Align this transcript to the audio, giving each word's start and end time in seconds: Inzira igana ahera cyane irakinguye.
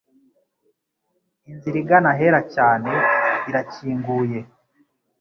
Inzira 1.49 1.77
igana 1.83 2.09
ahera 2.13 2.39
cyane 2.53 2.91
irakinguye. 3.49 4.39